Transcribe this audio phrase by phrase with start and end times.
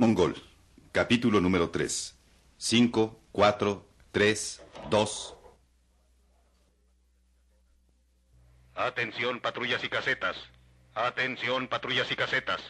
[0.00, 0.34] mongol,
[0.92, 2.16] capítulo número 3.
[2.56, 5.36] 5, 4, 3, 2.
[8.76, 10.36] Atención, patrullas y casetas.
[10.94, 12.62] Atención, patrullas y casetas.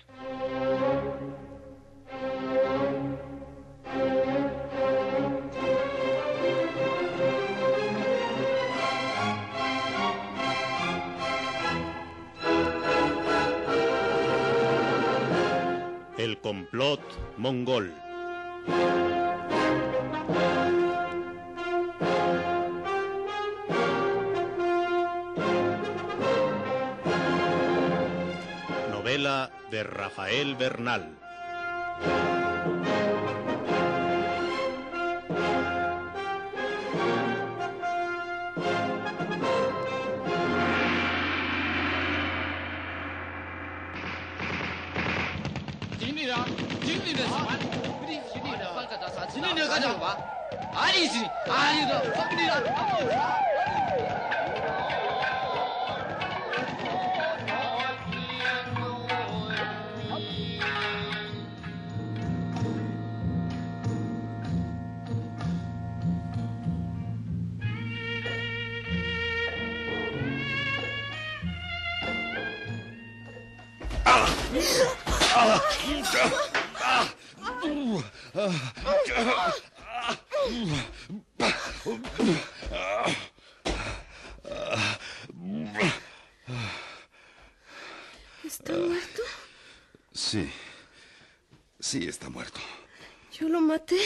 [16.43, 17.01] Complot
[17.37, 17.93] mongol.
[28.91, 31.05] Novela de Rafael Bernal.
[46.01, 46.47] 진리라
[46.83, 47.61] 진리를 사만
[48.03, 50.17] 우리 진리라 살까 다 진리를 가져와
[50.73, 53.50] 아니지 아니다 성리라 아무사
[88.44, 89.22] ¿Está muerto?
[90.12, 90.50] Sí.
[91.78, 92.61] Sí, está muerto.
[93.33, 93.98] Yo lo maté.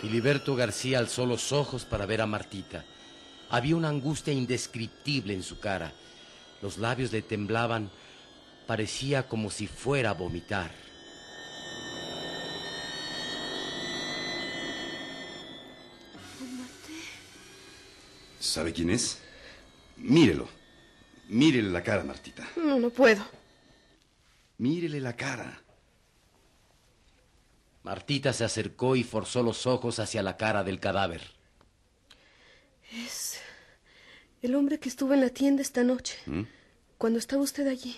[0.00, 2.84] Filiberto García alzó los ojos para ver a Martita.
[3.50, 5.92] Había una angustia indescriptible en su cara.
[6.62, 7.90] Los labios le temblaban.
[8.68, 10.70] Parecía como si fuera a vomitar.
[18.38, 19.20] ¿Sabe quién es?
[19.96, 20.50] Mírelo.
[21.30, 22.46] Mírele la cara, Martita.
[22.56, 23.24] No, no puedo.
[24.58, 25.62] Mírele la cara.
[27.84, 31.22] Martita se acercó y forzó los ojos hacia la cara del cadáver.
[32.92, 33.40] Es
[34.42, 36.18] el hombre que estuvo en la tienda esta noche.
[36.26, 36.42] ¿Mm?
[36.98, 37.96] Cuando estaba usted allí.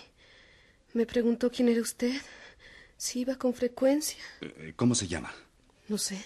[0.93, 2.13] Me preguntó quién era usted.
[2.97, 4.23] Si iba con frecuencia.
[4.41, 5.33] Eh, ¿Cómo se llama?
[5.87, 6.23] No sé.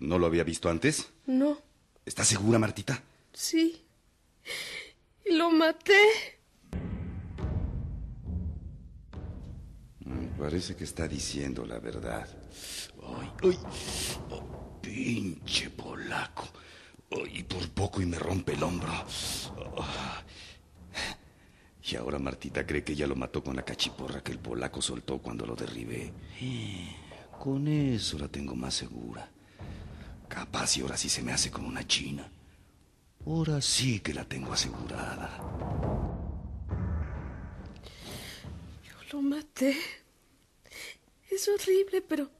[0.00, 1.08] ¿No lo había visto antes?
[1.26, 1.60] No.
[2.06, 3.02] ¿Está segura, Martita?
[3.32, 3.82] Sí.
[5.24, 6.38] Y lo maté.
[10.04, 12.28] Mm, Parece que está diciendo la verdad.
[13.18, 13.58] Ay, ay,
[14.30, 16.48] oh, pinche polaco.
[17.10, 18.92] Ay, por poco y me rompe el hombro.
[19.78, 20.22] Ah.
[21.84, 25.18] Y ahora Martita cree que ella lo mató con la cachiporra que el polaco soltó
[25.18, 26.12] cuando lo derribé.
[26.40, 26.96] Eh,
[27.38, 29.28] Con eso la tengo más segura.
[30.28, 32.30] Capaz y ahora sí se me hace con una china.
[33.26, 35.38] Ahora sí que la tengo asegurada.
[38.84, 39.76] Yo lo maté.
[41.30, 42.30] Es horrible, pero.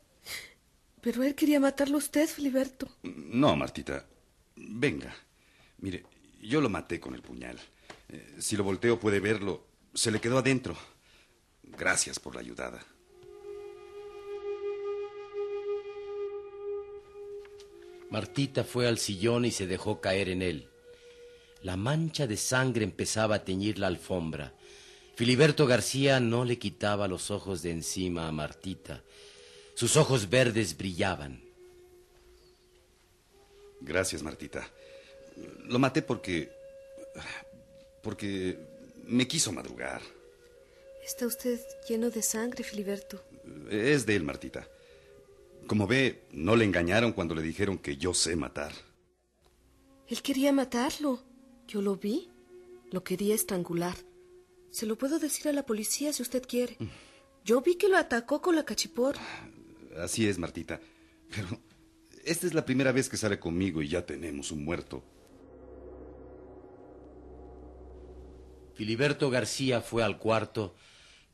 [1.00, 2.88] Pero él quería matarlo a usted, Filiberto.
[3.02, 4.06] No, Martita.
[4.54, 5.12] Venga.
[5.78, 6.04] Mire,
[6.40, 7.58] yo lo maté con el puñal.
[8.12, 9.64] Eh, si lo volteo puede verlo.
[9.94, 10.76] Se le quedó adentro.
[11.64, 12.84] Gracias por la ayudada.
[18.10, 20.68] Martita fue al sillón y se dejó caer en él.
[21.62, 24.52] La mancha de sangre empezaba a teñir la alfombra.
[25.16, 29.02] Filiberto García no le quitaba los ojos de encima a Martita.
[29.74, 31.42] Sus ojos verdes brillaban.
[33.80, 34.68] Gracias, Martita.
[35.64, 36.50] Lo maté porque...
[38.02, 38.58] porque
[39.06, 40.02] me quiso madrugar.
[41.04, 43.22] Está usted lleno de sangre, Filiberto.
[43.70, 44.68] Es de él, Martita.
[45.66, 48.72] Como ve, no le engañaron cuando le dijeron que yo sé matar.
[50.06, 51.22] Él quería matarlo.
[51.66, 52.28] Yo lo vi.
[52.90, 53.96] Lo quería estrangular.
[54.70, 56.76] Se lo puedo decir a la policía si usted quiere.
[57.44, 59.16] Yo vi que lo atacó con la cachipor.
[59.96, 60.80] Así es, Martita.
[61.34, 61.48] Pero
[62.24, 65.02] esta es la primera vez que sale conmigo y ya tenemos un muerto.
[68.74, 70.74] Filiberto García fue al cuarto,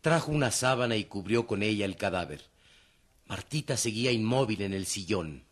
[0.00, 2.43] trajo una sábana y cubrió con ella el cadáver.
[3.26, 5.44] Martita seguía inmóvil en el sillón.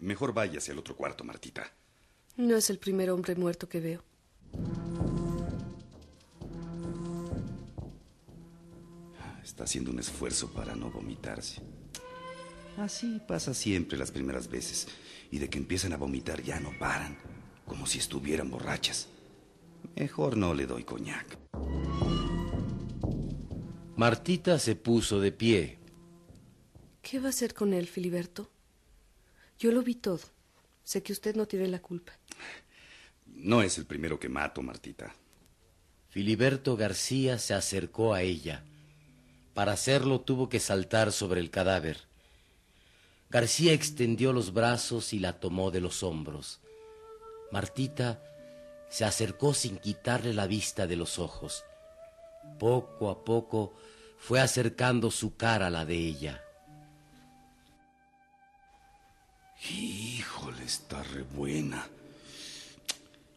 [0.00, 1.70] Mejor váyase al otro cuarto, Martita.
[2.36, 4.04] No es el primer hombre muerto que veo.
[9.42, 11.60] Está haciendo un esfuerzo para no vomitarse.
[12.76, 14.86] Así pasa siempre las primeras veces.
[15.30, 17.18] Y de que empiezan a vomitar ya no paran,
[17.66, 19.08] como si estuvieran borrachas.
[19.96, 21.38] Mejor no le doy coñac.
[23.96, 25.78] Martita se puso de pie.
[27.02, 28.48] ¿Qué va a hacer con él, Filiberto?
[29.58, 30.20] Yo lo vi todo.
[30.84, 32.12] Sé que usted no tiene la culpa.
[33.26, 35.14] No es el primero que mato, Martita.
[36.10, 38.64] Filiberto García se acercó a ella.
[39.52, 41.98] Para hacerlo tuvo que saltar sobre el cadáver.
[43.30, 46.60] García extendió los brazos y la tomó de los hombros.
[47.50, 48.22] Martita
[48.88, 51.64] se acercó sin quitarle la vista de los ojos.
[52.58, 53.74] Poco a poco
[54.18, 56.42] fue acercando su cara a la de ella.
[59.70, 61.86] Híjole, está re buena.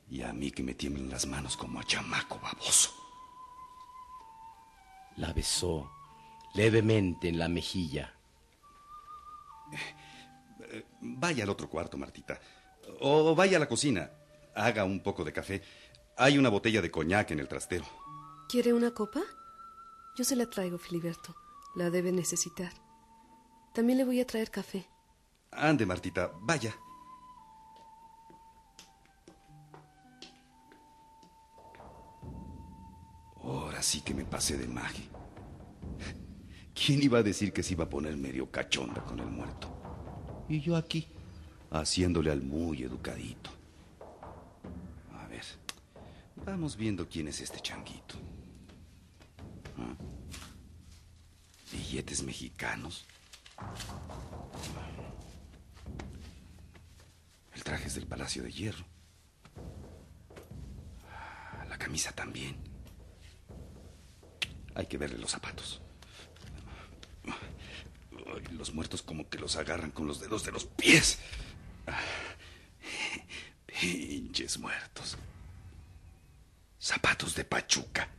[0.10, 2.92] Y a mí que me tiemblen las manos como a chamaco baboso.
[5.18, 5.90] La besó
[6.54, 8.14] levemente en la mejilla.
[11.02, 12.40] Vaya al otro cuarto, Martita.
[13.00, 14.10] O vaya a la cocina.
[14.56, 15.62] Haga un poco de café.
[16.18, 17.86] Hay una botella de coñac en el trastero.
[18.50, 19.22] ¿Quiere una copa?
[20.18, 21.36] Yo se la traigo, Filiberto.
[21.76, 22.72] La debe necesitar.
[23.74, 24.86] También le voy a traer café.
[25.52, 26.76] Ande, Martita, vaya.
[33.42, 35.06] Ahora sí que me pasé de magia.
[36.74, 39.70] ¿Quién iba a decir que se iba a poner medio cachonda con el muerto?
[40.50, 41.08] Y yo aquí,
[41.70, 43.61] haciéndole al muy educadito.
[46.46, 48.16] Vamos viendo quién es este changuito.
[49.78, 49.96] ¿Ah?
[51.72, 53.06] Billetes mexicanos.
[57.54, 58.86] El traje es del Palacio de Hierro.
[61.70, 62.58] La camisa también.
[64.74, 65.82] Hay que verle los zapatos.
[68.52, 71.20] Los muertos como que los agarran con los dedos de los pies.
[73.68, 75.18] Pinches muertos.
[76.92, 78.10] Zapatos de pachuca.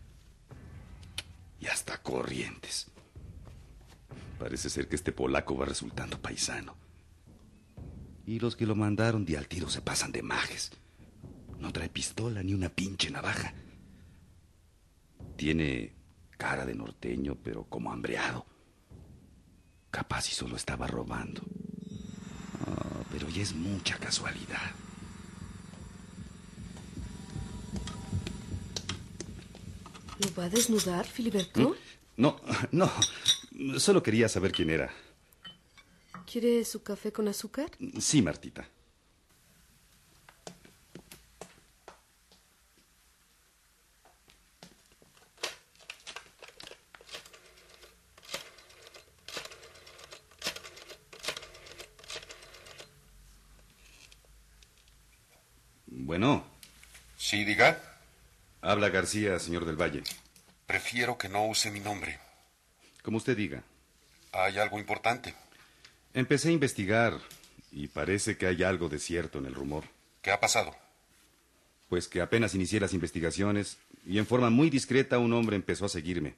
[1.60, 2.86] Y hasta corrientes.
[4.38, 6.74] Parece ser que este polaco va resultando paisano.
[8.24, 10.70] Y los que lo mandaron de al tiro se pasan de majes.
[11.58, 13.52] No trae pistola ni una pinche navaja.
[15.36, 15.92] Tiene
[16.38, 18.46] cara de norteño, pero como hambreado.
[19.90, 21.42] Capaz y solo estaba robando.
[22.66, 24.72] Ah, pero ya es mucha casualidad.
[30.22, 31.76] ¿Lo va a desnudar, Filiberto?
[32.16, 32.40] No,
[32.72, 32.90] no.
[33.78, 34.92] Solo quería saber quién era.
[36.30, 37.70] ¿Quiere su café con azúcar?
[37.98, 38.69] Sí, Martita.
[55.86, 56.44] Bueno,
[57.32, 57.80] Sí, diga.
[58.72, 60.02] Habla García, señor del Valle.
[60.66, 62.19] Prefiero que no use mi nombre.
[63.02, 63.62] Como usted diga.
[64.32, 65.34] Hay algo importante.
[66.14, 67.19] Empecé a investigar
[67.70, 69.84] y parece que hay algo de cierto en el rumor.
[70.22, 70.74] ¿Qué ha pasado?
[71.88, 73.76] Pues que apenas inicié las investigaciones
[74.06, 76.34] y en forma muy discreta un hombre empezó a seguirme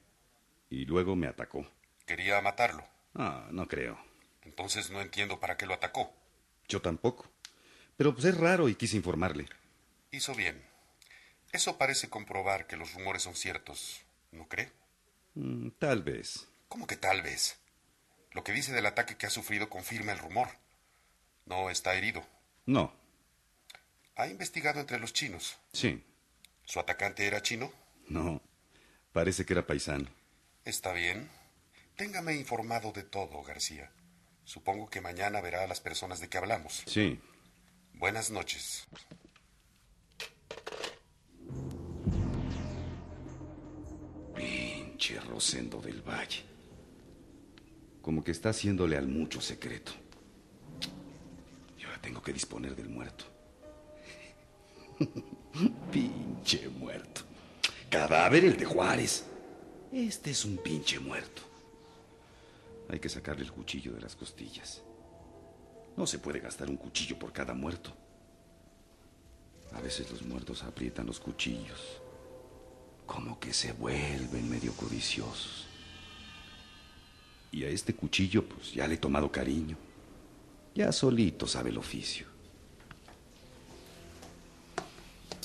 [0.69, 1.65] y luego me atacó.
[2.05, 2.83] Quería matarlo.
[3.13, 3.97] Ah, no creo.
[4.43, 6.11] Entonces no entiendo para qué lo atacó.
[6.67, 7.29] Yo tampoco.
[7.95, 9.47] Pero pues es raro y quise informarle.
[10.11, 10.61] Hizo bien.
[11.55, 14.01] Eso parece comprobar que los rumores son ciertos.
[14.33, 14.73] ¿No cree?
[15.35, 16.49] Mm, tal vez.
[16.67, 17.57] ¿Cómo que tal vez?
[18.33, 20.49] Lo que dice del ataque que ha sufrido confirma el rumor.
[21.45, 22.27] No está herido.
[22.65, 22.93] No.
[24.17, 25.55] Ha investigado entre los chinos.
[25.71, 26.03] Sí.
[26.65, 27.71] ¿Su atacante era chino?
[28.09, 28.41] No.
[29.13, 30.09] Parece que era paisano.
[30.65, 31.29] Está bien.
[31.95, 33.93] Téngame informado de todo, García.
[34.43, 36.83] Supongo que mañana verá a las personas de que hablamos.
[36.85, 37.17] Sí.
[37.93, 38.85] Buenas noches.
[44.95, 46.41] Pinche Rosendo del Valle.
[48.01, 49.91] Como que está haciéndole al mucho secreto.
[51.77, 53.25] Y ahora tengo que disponer del muerto.
[55.91, 57.23] pinche muerto.
[57.89, 59.25] Cadáver el de Juárez.
[59.91, 61.41] Este es un pinche muerto.
[62.87, 64.81] Hay que sacarle el cuchillo de las costillas.
[65.97, 67.91] No se puede gastar un cuchillo por cada muerto.
[69.73, 71.99] A veces los muertos aprietan los cuchillos.
[73.05, 75.67] Como que se vuelven medio codiciosos.
[77.51, 79.77] Y a este cuchillo, pues ya le he tomado cariño.
[80.73, 82.27] Ya solito sabe el oficio.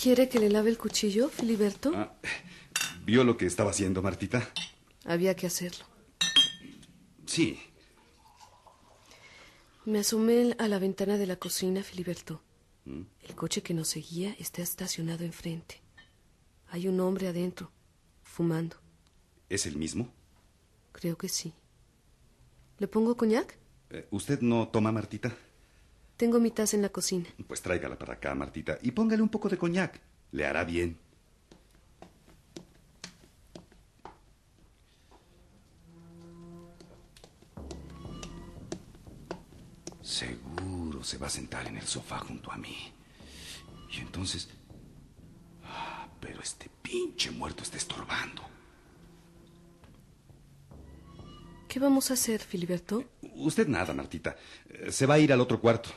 [0.01, 1.93] ¿Quiere que le lave el cuchillo, Filiberto?
[1.95, 2.13] Ah,
[3.05, 4.51] ¿Vio lo que estaba haciendo, Martita?
[5.05, 5.85] Había que hacerlo.
[7.27, 7.61] Sí.
[9.85, 12.43] Me asomé a la ventana de la cocina, Filiberto.
[12.87, 15.81] El coche que nos seguía está estacionado enfrente.
[16.73, 17.71] Hay un hombre adentro,
[18.23, 18.77] fumando.
[19.49, 20.09] ¿Es el mismo?
[20.93, 21.53] Creo que sí.
[22.79, 23.59] ¿Le pongo coñac?
[23.91, 25.35] Eh, ¿Usted no toma, Martita?
[26.17, 27.27] Tengo mi taza en la cocina.
[27.49, 30.01] Pues tráigala para acá, Martita, y póngale un poco de coñac.
[30.31, 30.97] Le hará bien.
[40.03, 42.77] Seguro se va a sentar en el sofá junto a mí.
[43.91, 44.49] Y entonces...
[46.41, 48.43] Pero este pinche muerto está estorbando.
[51.69, 53.05] ¿Qué vamos a hacer, Filiberto?
[53.35, 54.39] Usted nada, Martita.
[54.71, 55.91] Eh, Se va a ir al otro cuarto.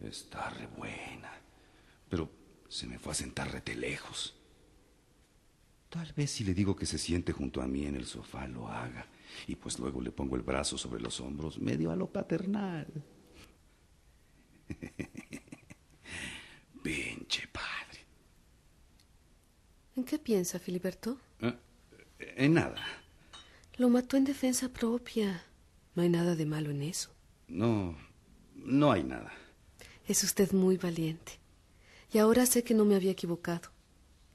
[0.00, 1.30] Está re buena.
[2.08, 2.30] Pero
[2.66, 4.34] se me fue a sentar rete lejos.
[5.90, 8.68] Tal vez si le digo que se siente junto a mí en el sofá lo
[8.68, 9.06] haga.
[9.46, 12.86] Y pues luego le pongo el brazo sobre los hombros, medio a lo paternal.
[16.88, 17.17] Padre.
[19.98, 21.18] ¿En qué piensa, Filiberto?
[21.40, 21.58] Eh,
[22.36, 22.80] En nada.
[23.78, 25.42] Lo mató en defensa propia.
[25.96, 27.10] No hay nada de malo en eso.
[27.48, 27.98] No,
[28.54, 29.32] no hay nada.
[30.06, 31.32] Es usted muy valiente.
[32.12, 33.70] Y ahora sé que no me había equivocado.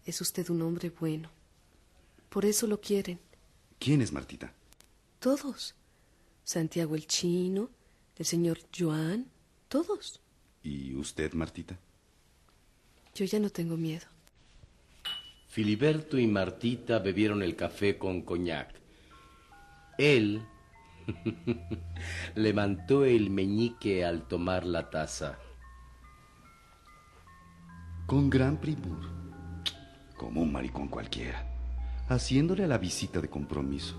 [0.05, 1.29] Es usted un hombre bueno.
[2.27, 3.22] Por eso lo quieren.
[3.79, 4.51] ¿Quién es Martita?
[5.20, 5.75] Todos.
[6.43, 7.70] Santiago el Chino,
[8.17, 9.32] el señor Joan,
[9.70, 10.20] todos.
[10.62, 11.79] ¿Y usted, Martita?
[13.15, 14.12] Yo ya no tengo miedo.
[15.53, 18.74] Filiberto y Martita bebieron el café con coñac.
[20.00, 20.41] Él
[22.36, 25.38] levantó el meñique al tomar la taza.
[28.07, 28.98] Con gran primor.
[30.17, 31.48] Como un maricón cualquiera.
[32.07, 33.95] Haciéndole a la visita de compromiso.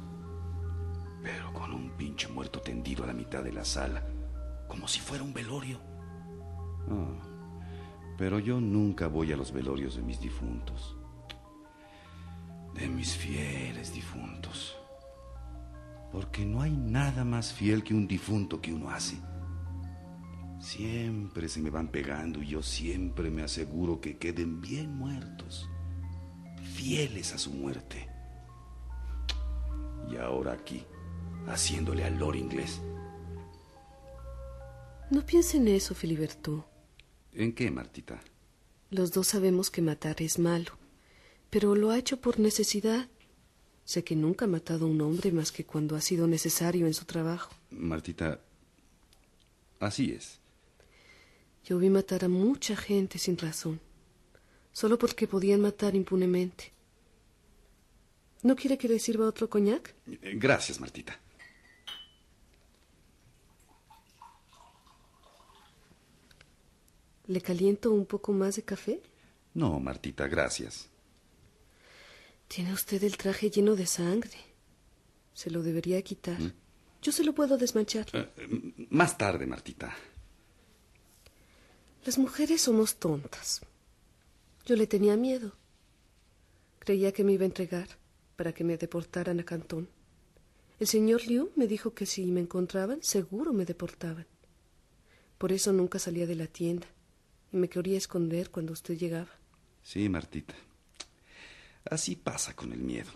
[1.22, 4.02] Pero con un pinche muerto tendido a la mitad de la sala.
[4.66, 5.78] Como si fuera un velorio.
[6.90, 7.22] Ah,
[8.18, 10.96] pero yo nunca voy a los velorios de mis difuntos.
[12.74, 14.76] De mis fieles difuntos.
[16.12, 19.16] Porque no hay nada más fiel que un difunto que uno hace.
[20.60, 25.68] Siempre se me van pegando y yo siempre me aseguro que queden bien muertos,
[26.74, 28.08] fieles a su muerte.
[30.10, 30.84] Y ahora aquí,
[31.46, 32.80] haciéndole al lord inglés.
[35.10, 36.66] No piense en eso, Filiberto.
[37.32, 38.20] ¿En qué, Martita?
[38.90, 40.72] Los dos sabemos que matar es malo,
[41.54, 43.08] pero lo ha hecho por necesidad.
[43.84, 46.94] Sé que nunca ha matado a un hombre más que cuando ha sido necesario en
[46.94, 47.54] su trabajo.
[47.70, 48.40] Martita,
[49.78, 50.40] así es.
[51.64, 53.78] Yo vi matar a mucha gente sin razón,
[54.72, 56.72] solo porque podían matar impunemente.
[58.42, 59.94] ¿No quiere que le sirva otro coñac?
[60.08, 61.20] Eh, Gracias, Martita.
[67.28, 69.00] ¿Le caliento un poco más de café?
[69.54, 70.90] No, Martita, gracias.
[72.54, 74.38] Tiene usted el traje lleno de sangre.
[75.32, 76.38] Se lo debería quitar.
[77.02, 78.06] Yo se lo puedo desmanchar.
[78.12, 78.28] Eh,
[78.90, 79.92] más tarde, Martita.
[82.04, 83.60] Las mujeres somos tontas.
[84.66, 85.56] Yo le tenía miedo.
[86.78, 87.88] Creía que me iba a entregar
[88.36, 89.88] para que me deportaran a Cantón.
[90.78, 94.28] El señor Liu me dijo que si me encontraban, seguro me deportaban.
[95.38, 96.86] Por eso nunca salía de la tienda
[97.52, 99.32] y me quería esconder cuando usted llegaba.
[99.82, 100.54] Sí, Martita.
[101.90, 103.10] Así pasa con el miedo.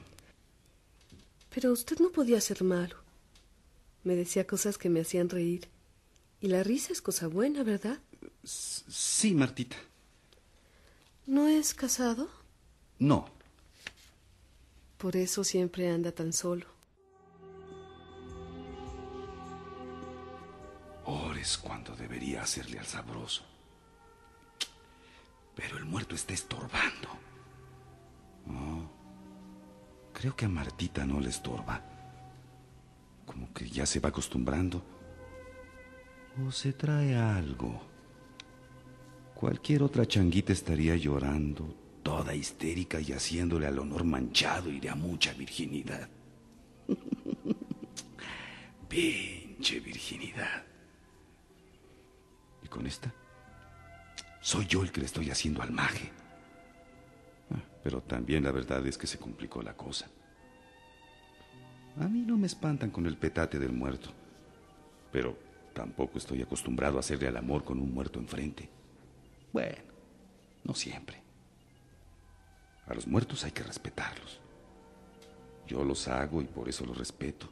[1.51, 2.97] Pero usted no podía ser malo.
[4.05, 5.69] Me decía cosas que me hacían reír.
[6.41, 7.99] Y la risa es cosa buena, ¿verdad?
[8.45, 9.77] S- Sí, Martita.
[11.27, 12.29] ¿No es casado?
[12.99, 13.29] No.
[14.99, 16.67] Por eso siempre anda tan solo.
[21.07, 23.43] Ahora es cuando debería hacerle al sabroso.
[25.55, 27.09] Pero el muerto está estorbando.
[28.49, 28.91] No.
[30.13, 31.81] Creo que a Martita no le estorba.
[33.25, 34.83] Como que ya se va acostumbrando.
[36.45, 37.81] O se trae algo.
[39.35, 44.97] Cualquier otra changuita estaría llorando, toda histérica y haciéndole al honor manchado y de a
[44.97, 46.09] mucha virginidad.
[48.89, 50.65] Pinche virginidad.
[52.63, 53.13] ¿Y con esta?
[54.41, 56.11] Soy yo el que le estoy haciendo al maje.
[57.83, 60.09] Pero también la verdad es que se complicó la cosa.
[62.01, 64.11] A mí no me espantan con el petate del muerto.
[65.11, 65.37] Pero
[65.73, 68.69] tampoco estoy acostumbrado a hacerle al amor con un muerto enfrente.
[69.53, 69.79] Bueno,
[70.65, 71.21] no siempre.
[72.87, 74.41] A los muertos hay que respetarlos.
[75.67, 77.49] Yo los hago y por eso los respeto.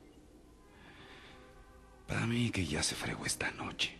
[2.06, 3.97] Para mí que ya se fregó esta noche.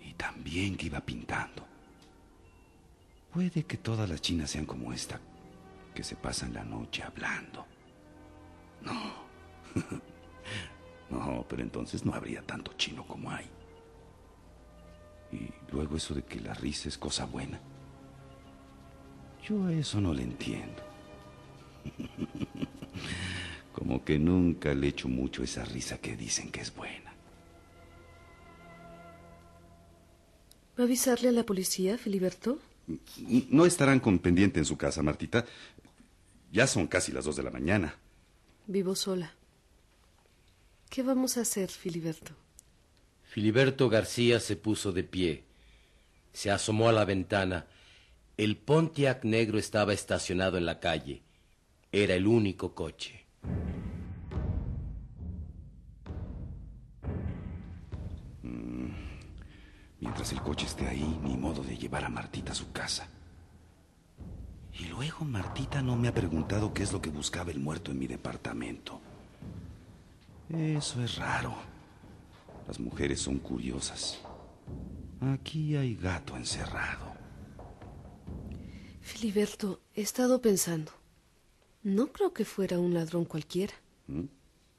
[0.00, 1.66] Y también que iba pintando.
[3.36, 5.20] Puede que todas las chinas sean como esta,
[5.94, 7.66] que se pasan la noche hablando,
[8.80, 9.12] No.
[11.10, 13.44] no, pero entonces no habría tanto chino como hay.
[15.32, 17.60] Y luego eso de que la risa es cosa buena.
[19.46, 20.82] Yo a eso no le entiendo.
[23.74, 27.12] Como que nunca le echo mucho esa risa que dicen que es buena.
[30.78, 32.60] ¿Va a avisarle a la policía, Filiberto?
[33.50, 35.44] No estarán con pendiente en su casa, Martita.
[36.52, 37.96] Ya son casi las dos de la mañana.
[38.66, 39.34] Vivo sola.
[40.88, 42.32] ¿Qué vamos a hacer, Filiberto?
[43.24, 45.44] Filiberto García se puso de pie.
[46.32, 47.66] Se asomó a la ventana.
[48.36, 51.22] El Pontiac negro estaba estacionado en la calle.
[51.92, 53.26] Era el único coche.
[60.06, 63.08] Mientras el coche esté ahí, ni modo de llevar a Martita a su casa.
[64.72, 67.98] Y luego Martita no me ha preguntado qué es lo que buscaba el muerto en
[67.98, 69.00] mi departamento.
[70.48, 71.56] Eso es raro.
[72.68, 74.20] Las mujeres son curiosas.
[75.20, 77.14] Aquí hay gato encerrado.
[79.00, 80.92] Filiberto, he estado pensando.
[81.82, 83.74] No creo que fuera un ladrón cualquiera.
[84.06, 84.24] ¿Mm?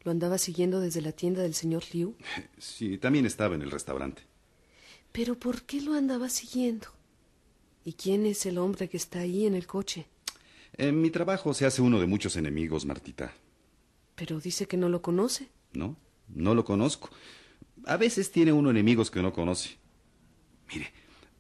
[0.04, 2.16] ¿Lo andaba siguiendo desde la tienda del señor Liu?
[2.58, 4.24] Sí, también estaba en el restaurante.
[5.18, 6.86] ¿Pero por qué lo andaba siguiendo?
[7.84, 10.06] ¿Y quién es el hombre que está ahí en el coche?
[10.74, 13.34] En mi trabajo se hace uno de muchos enemigos, Martita.
[14.14, 15.50] Pero dice que no lo conoce.
[15.74, 15.98] No,
[16.28, 17.10] no lo conozco.
[17.88, 19.80] A veces tiene uno enemigos que no conoce.
[20.72, 20.94] Mire,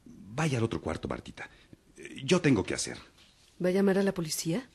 [0.05, 1.47] vaya al otro cuarto, Martita.
[2.23, 2.97] Yo tengo que hacer.
[3.63, 4.67] ¿Va a llamar a la policía?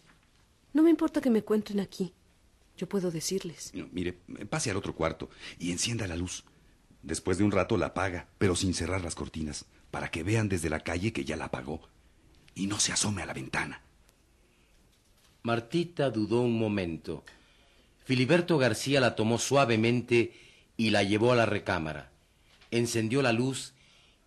[0.74, 2.14] No me importa que me encuentren aquí.
[2.76, 3.72] Yo puedo decirles.
[3.74, 4.12] No, mire,
[4.48, 5.28] pase al otro cuarto
[5.58, 6.44] y encienda la luz.
[7.02, 10.70] Después de un rato la apaga, pero sin cerrar las cortinas, para que vean desde
[10.70, 11.88] la calle que ya la apagó.
[12.54, 13.82] Y no se asome a la ventana.
[15.42, 17.24] Martita dudó un momento.
[18.04, 20.32] Filiberto García la tomó suavemente
[20.76, 22.12] y la llevó a la recámara.
[22.70, 23.74] Encendió la luz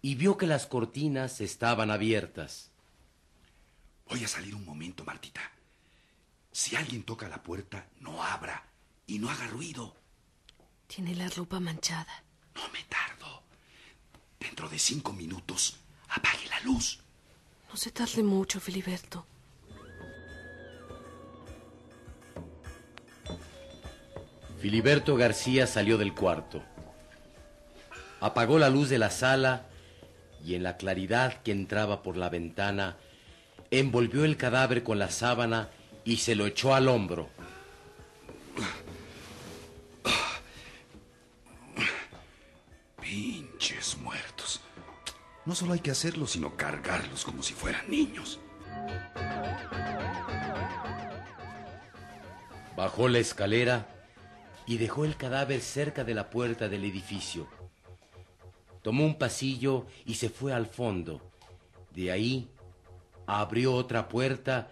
[0.02, 2.72] y vio que las cortinas estaban abiertas.
[4.10, 5.42] Voy a salir un momento, Martita.
[6.52, 8.66] Si alguien toca la puerta, no abra
[9.08, 9.96] y no haga ruido.
[10.88, 12.25] Tiene la ropa manchada.
[12.56, 13.44] No me tardo.
[14.40, 15.78] Dentro de cinco minutos,
[16.10, 17.00] apague la luz.
[17.70, 19.26] No se tarde mucho, Filiberto.
[24.60, 26.64] Filiberto García salió del cuarto.
[28.20, 29.68] Apagó la luz de la sala
[30.44, 32.98] y en la claridad que entraba por la ventana,
[33.72, 35.70] envolvió el cadáver con la sábana
[36.04, 37.30] y se lo echó al hombro.
[44.04, 44.62] Muertos.
[45.44, 48.40] No solo hay que hacerlo, sino cargarlos como si fueran niños.
[52.78, 53.88] Bajó la escalera
[54.68, 57.48] y dejó el cadáver cerca de la puerta del edificio.
[58.84, 61.32] Tomó un pasillo y se fue al fondo.
[61.92, 62.48] De ahí
[63.26, 64.72] abrió otra puerta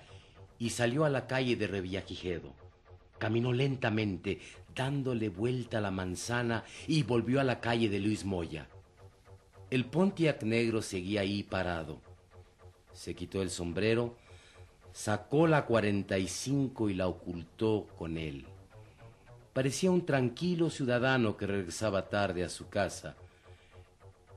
[0.60, 2.54] y salió a la calle de Revillagigedo.
[3.18, 4.40] Caminó lentamente,
[4.76, 8.68] dándole vuelta a la manzana y volvió a la calle de Luis Moya.
[9.74, 12.00] El Pontiac negro seguía ahí parado.
[12.92, 14.16] Se quitó el sombrero,
[14.92, 18.46] sacó la 45 y la ocultó con él.
[19.52, 23.16] Parecía un tranquilo ciudadano que regresaba tarde a su casa.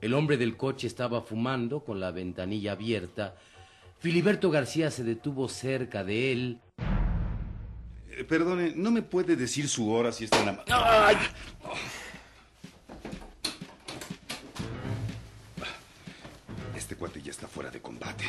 [0.01, 3.35] El hombre del coche estaba fumando con la ventanilla abierta.
[3.99, 6.61] Filiberto García se detuvo cerca de él.
[8.09, 10.63] Eh, perdone, ¿no me puede decir su hora si está en la...
[10.67, 11.15] ¡Ay!
[16.97, 18.25] Cuate ya está fuera de combate.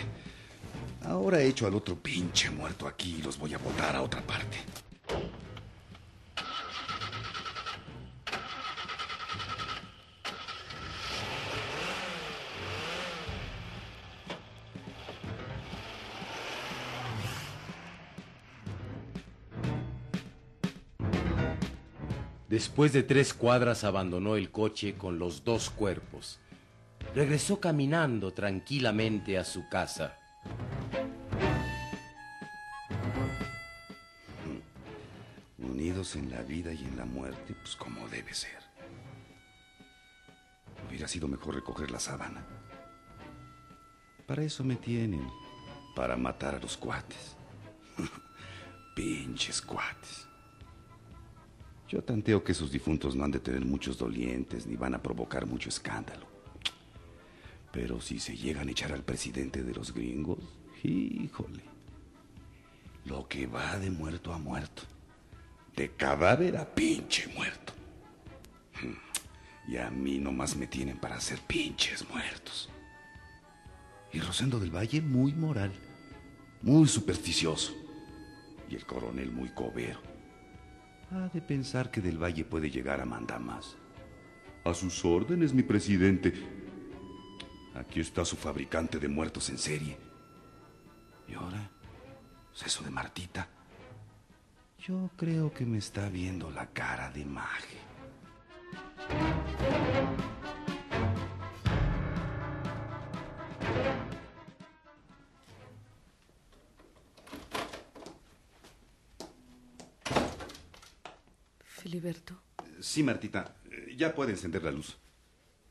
[1.04, 4.20] Ahora he hecho al otro pinche muerto aquí y los voy a botar a otra
[4.20, 4.58] parte.
[22.48, 26.40] Después de tres cuadras abandonó el coche con los dos cuerpos.
[27.14, 30.16] Regresó caminando tranquilamente a su casa.
[35.58, 38.62] Unidos en la vida y en la muerte, pues como debe ser.
[40.88, 42.44] Hubiera sido mejor recoger la sábana.
[44.26, 45.26] Para eso me tienen,
[45.96, 47.34] para matar a los cuates.
[48.94, 50.26] Pinches cuates.
[51.88, 55.46] Yo tanteo que esos difuntos no han de tener muchos dolientes ni van a provocar
[55.46, 56.27] mucho escándalo.
[57.80, 60.40] Pero si se llegan a echar al presidente de los gringos,
[60.82, 61.62] híjole.
[63.04, 64.82] Lo que va de muerto a muerto.
[65.76, 67.72] De cadáver a pinche muerto.
[69.68, 72.68] Y a mí nomás me tienen para hacer pinches muertos.
[74.12, 75.70] Y Rosendo del Valle muy moral,
[76.62, 77.76] muy supersticioso.
[78.68, 80.00] Y el coronel muy cobero.
[81.12, 83.76] Ha de pensar que del Valle puede llegar a mandar más.
[84.64, 86.57] A sus órdenes, mi presidente.
[87.78, 89.96] Aquí está su fabricante de muertos en serie.
[91.28, 91.70] Y ahora,
[92.52, 93.48] ¿es eso de Martita?
[94.78, 97.78] Yo creo que me está viendo la cara de maje.
[111.64, 112.42] Filiberto,
[112.80, 114.96] Sí, Martita, eh, ya puede encender la luz.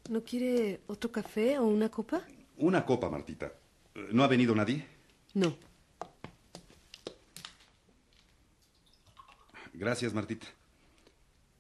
[0.10, 2.22] ¿No quiere otro café o una copa?
[2.58, 3.54] Una copa, Martita.
[4.12, 4.86] ¿No ha venido nadie?
[5.34, 5.58] No.
[9.74, 10.48] Gracias, Martita.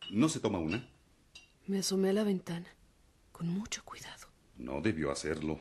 [0.09, 0.87] ¿No se toma una?
[1.67, 2.67] Me asomé a la ventana,
[3.31, 4.27] con mucho cuidado.
[4.57, 5.59] No debió hacerlo.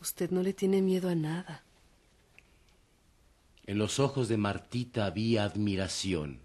[0.00, 1.64] Usted no le tiene miedo a nada.
[3.66, 6.40] En los ojos de Martita había admiración.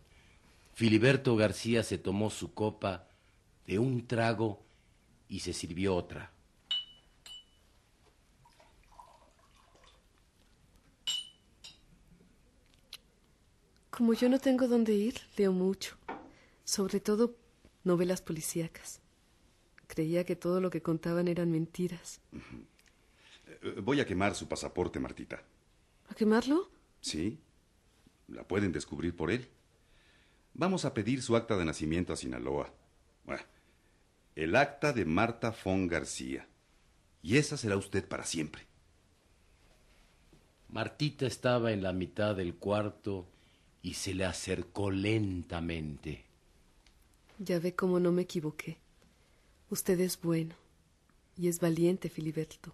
[0.74, 3.08] Filiberto García se tomó su copa
[3.66, 4.65] de un trago
[5.28, 6.32] y se sirvió otra.
[13.90, 15.96] Como yo no tengo dónde ir, leo mucho.
[16.66, 17.38] Sobre todo
[17.86, 19.00] novelas policíacas.
[19.88, 22.20] Creía que todo lo que contaban eran mentiras.
[23.82, 25.42] Voy a quemar su pasaporte, Martita.
[26.10, 26.70] ¿A quemarlo?
[27.00, 27.40] ¿Sí?
[28.28, 29.48] La pueden descubrir por él.
[30.54, 32.74] Vamos a pedir su acta de nacimiento a Sinaloa.
[33.24, 33.44] Bueno,
[34.36, 36.48] el acta de Marta Fon García.
[37.22, 38.64] Y esa será usted para siempre.
[40.70, 43.28] Martita estaba en la mitad del cuarto
[43.82, 46.26] y se le acercó lentamente.
[47.40, 48.78] Ya ve cómo no me equivoqué.
[49.70, 50.56] Usted es bueno.
[51.38, 52.74] Y es valiente, Filiberto.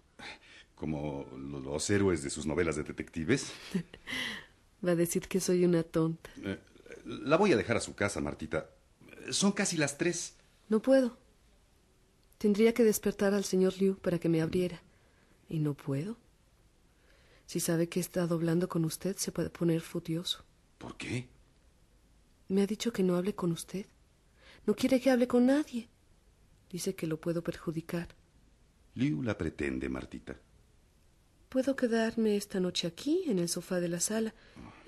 [0.74, 3.52] Como lo- los héroes de sus novelas de detectives.
[4.86, 6.30] Va a decir que soy una tonta.
[6.42, 6.58] Eh,
[7.04, 8.68] la voy a dejar a su casa, Martita.
[9.30, 10.34] Son casi las tres.
[10.68, 11.16] No puedo.
[12.42, 14.82] Tendría que despertar al señor Liu para que me abriera.
[15.48, 16.16] Y no puedo.
[17.46, 20.44] Si sabe que he estado hablando con usted, se puede poner furioso.
[20.76, 21.28] ¿Por qué?
[22.48, 23.86] Me ha dicho que no hable con usted.
[24.66, 25.88] No quiere que hable con nadie.
[26.68, 28.08] Dice que lo puedo perjudicar.
[28.96, 30.36] Liu la pretende, Martita.
[31.48, 34.34] Puedo quedarme esta noche aquí, en el sofá de la sala,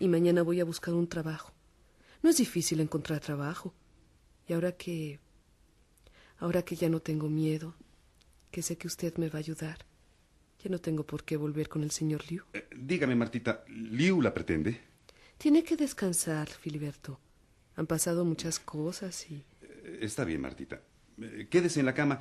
[0.01, 1.53] y mañana voy a buscar un trabajo.
[2.21, 3.73] No es difícil encontrar trabajo.
[4.49, 5.21] Y ahora que...
[6.39, 7.75] Ahora que ya no tengo miedo,
[8.51, 9.79] que sé que usted me va a ayudar,
[10.63, 12.43] ya no tengo por qué volver con el señor Liu.
[12.53, 14.81] Eh, dígame, Martita, ¿Liu la pretende?
[15.39, 17.19] Tiene que descansar, Filiberto.
[17.77, 19.45] Han pasado muchas cosas y...
[19.63, 20.81] Eh, Está bien, Martita.
[21.21, 22.21] Eh, Quédese en la cama.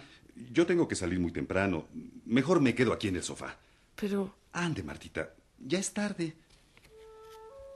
[0.51, 1.87] Yo tengo que salir muy temprano.
[2.25, 3.57] Mejor me quedo aquí en el sofá.
[3.95, 4.35] Pero...
[4.51, 5.33] Ande, Martita.
[5.59, 6.35] Ya es tarde.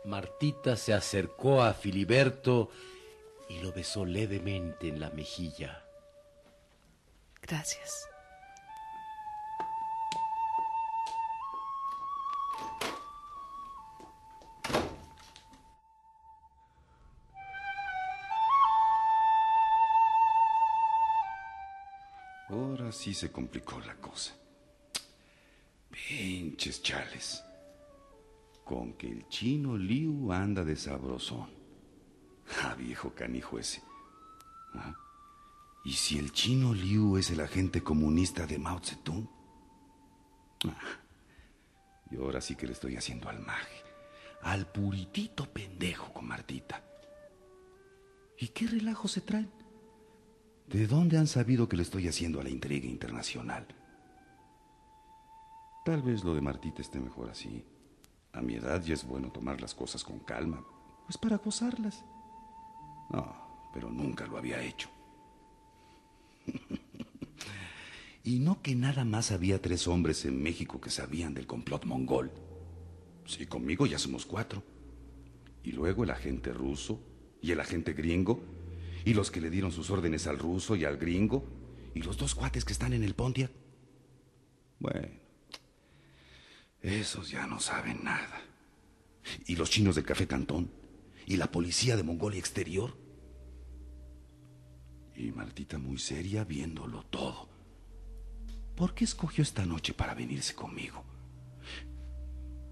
[0.06, 2.70] Martita se acercó a Filiberto
[3.50, 5.84] y lo besó levemente en la mejilla.
[7.48, 8.10] Gracias.
[22.50, 24.34] Ahora sí se complicó la cosa.
[25.90, 27.44] Pinches chales.
[28.66, 31.50] Con que el chino Liu anda de sabrosón.
[32.62, 33.82] Ah, viejo canijo ese.
[34.74, 34.94] Ah,
[35.88, 39.26] ¿Y si el chino Liu es el agente comunista de Mao Zedong?
[40.66, 41.00] Ah,
[42.12, 43.84] y ahora sí que le estoy haciendo al maje.
[44.42, 46.84] Al puritito pendejo con Martita.
[48.38, 49.50] ¿Y qué relajo se traen?
[50.68, 53.66] ¿De dónde han sabido que le estoy haciendo a la intriga internacional?
[55.86, 57.64] Tal vez lo de Martita esté mejor así.
[58.34, 60.66] A mi edad ya es bueno tomar las cosas con calma,
[61.06, 62.04] pues para gozarlas.
[63.10, 64.90] No, pero nunca lo había hecho.
[68.28, 72.30] Y no que nada más había tres hombres en México que sabían del complot mongol.
[73.26, 74.62] Sí, conmigo ya somos cuatro.
[75.64, 77.02] Y luego el agente ruso
[77.42, 78.44] y el agente gringo
[79.06, 81.46] y los que le dieron sus órdenes al ruso y al gringo
[81.96, 83.50] y los dos cuates que están en el Pontiac.
[84.78, 85.08] Bueno,
[86.82, 88.42] esos ya no saben nada.
[89.46, 90.70] Y los chinos del Café Cantón
[91.26, 92.94] y la policía de Mongolia Exterior.
[95.16, 97.56] Y Martita muy seria viéndolo todo.
[98.78, 101.04] ¿Por qué escogió esta noche para venirse conmigo?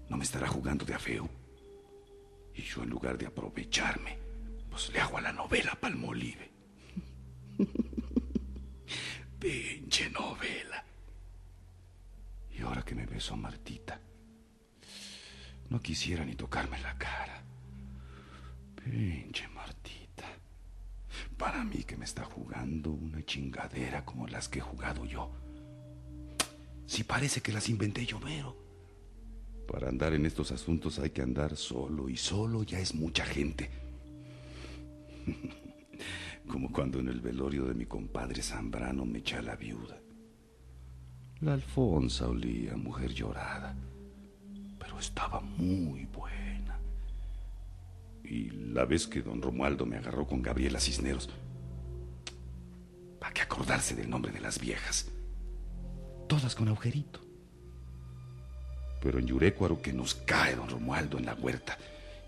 [0.08, 1.28] ¿No me estará jugando de a feo?
[2.54, 4.16] Y yo en lugar de aprovecharme,
[4.70, 6.48] Pues le hago a la novela Palmolive.
[9.40, 10.84] Pinche novela.
[12.52, 13.98] Y ahora que me beso a Martita,
[15.70, 17.42] no quisiera ni tocarme la cara.
[18.76, 20.26] Pinche Martita.
[21.36, 25.45] Para mí que me está jugando una chingadera como las que he jugado yo.
[26.86, 28.56] Si parece que las inventé yo, veo.
[29.66, 33.68] Para andar en estos asuntos hay que andar solo y solo ya es mucha gente.
[36.46, 40.00] Como cuando en el velorio de mi compadre Zambrano me echa la viuda.
[41.40, 43.74] La Alfonsa olía mujer llorada,
[44.78, 46.78] pero estaba muy buena.
[48.22, 51.28] Y la vez que don Romualdo me agarró con Gabriela Cisneros,
[53.18, 55.10] ¿para qué acordarse del nombre de las viejas?
[56.26, 57.20] Todas con agujerito.
[59.02, 61.78] Pero en Yurecuaro que nos cae don Romualdo en la huerta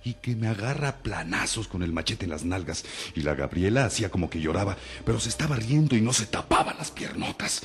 [0.05, 2.85] y que me agarra planazos con el machete en las nalgas.
[3.15, 6.75] Y la Gabriela hacía como que lloraba, pero se estaba riendo y no se tapaba
[6.75, 7.63] las piernotas.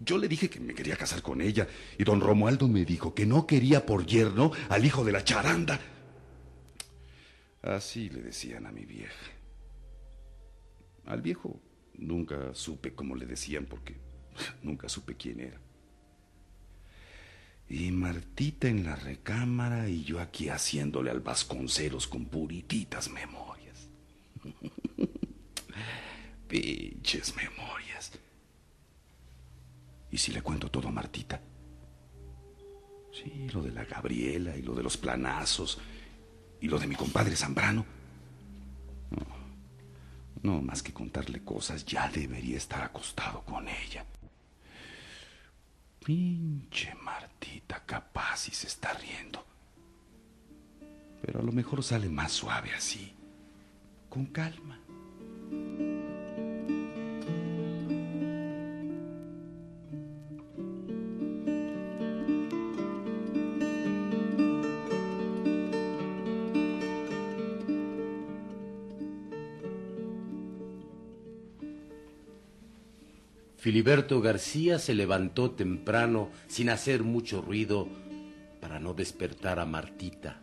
[0.00, 3.26] Yo le dije que me quería casar con ella y don Romualdo me dijo que
[3.26, 5.78] no quería por yerno al hijo de la charanda.
[7.62, 9.30] Así le decían a mi vieja.
[11.06, 11.60] Al viejo
[11.98, 14.09] nunca supe cómo le decían porque
[14.62, 15.60] nunca supe quién era.
[17.68, 23.88] Y Martita en la recámara y yo aquí haciéndole al Vasconcelos con purititas memorias.
[26.48, 28.10] Pinches memorias.
[30.10, 31.40] ¿Y si le cuento todo a Martita?
[33.12, 35.78] Sí, lo de la Gabriela y lo de los planazos
[36.60, 37.86] y lo de mi compadre Zambrano.
[39.10, 44.04] No, no más que contarle cosas, ya debería estar acostado con ella.
[46.04, 49.44] Pinche Martita, capaz y se está riendo.
[51.22, 53.14] Pero a lo mejor sale más suave así,
[54.08, 54.80] con calma.
[73.70, 77.86] Filiberto García se levantó temprano sin hacer mucho ruido
[78.60, 80.40] para no despertar a Martita.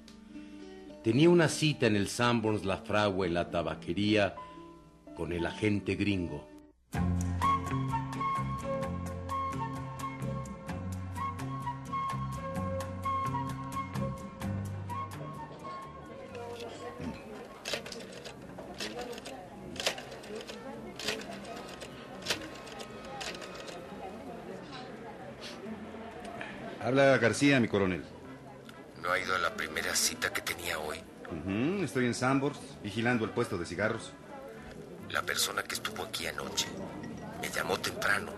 [1.03, 4.33] Tenía una cita en el Sanborns La Fragua en la tabaquería
[5.13, 6.47] con el agente gringo.
[27.37, 28.03] García, mi coronel.
[28.99, 30.97] ¿No ha ido a la primera cita que tenía hoy?
[31.83, 34.11] Estoy en Sambors, vigilando el puesto de cigarros.
[35.11, 36.65] La persona que estuvo aquí anoche
[37.39, 38.31] me llamó temprano.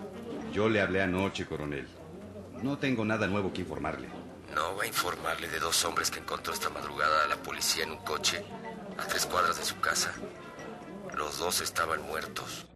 [0.51, 1.87] Yo le hablé anoche, coronel.
[2.61, 4.09] No tengo nada nuevo que informarle.
[4.53, 7.91] ¿No va a informarle de dos hombres que encontró esta madrugada a la policía en
[7.91, 8.43] un coche
[8.97, 10.11] a tres cuadras de su casa?
[11.15, 12.68] Los dos estaban muertos.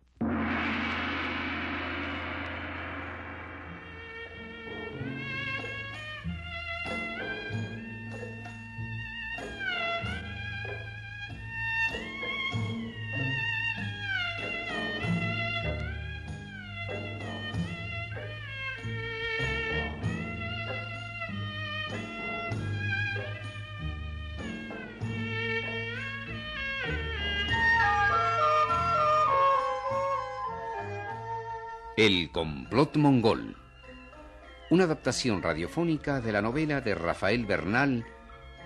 [32.06, 33.56] El complot mongol.
[34.70, 38.06] Una adaptación radiofónica de la novela de Rafael Bernal,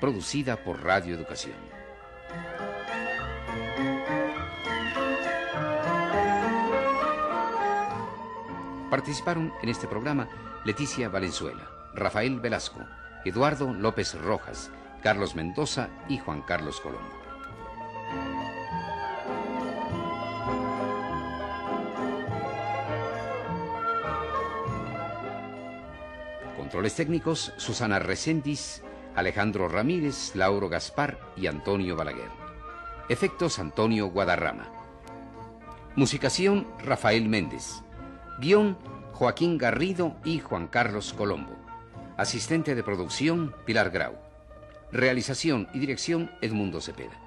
[0.01, 1.53] producida por Radio Educación.
[8.89, 10.27] Participaron en este programa
[10.65, 12.79] Leticia Valenzuela, Rafael Velasco,
[13.23, 14.71] Eduardo López Rojas,
[15.03, 17.16] Carlos Mendoza y Juan Carlos Colombo.
[26.67, 28.83] Controles técnicos, Susana Recendis,
[29.15, 32.27] Alejandro Ramírez, Lauro Gaspar y Antonio Balaguer.
[33.07, 34.67] Efectos Antonio Guadarrama.
[35.95, 37.83] Musicación Rafael Méndez.
[38.41, 38.77] Guión
[39.13, 41.55] Joaquín Garrido y Juan Carlos Colombo.
[42.17, 44.17] Asistente de producción Pilar Grau.
[44.91, 47.26] Realización y dirección Edmundo Cepeda.